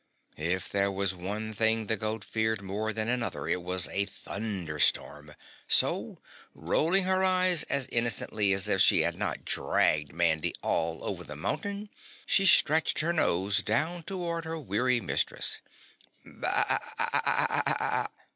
[0.37, 4.79] If there was one thing the goat feared more than another, it was a thunder
[4.79, 5.35] storm,
[5.67, 6.17] so,
[6.55, 11.35] rolling her eyes as innocently as if she had not dragged Mandy all over the
[11.35, 11.91] mountain
[12.25, 15.61] she stretched her nose down toward her weary mistress.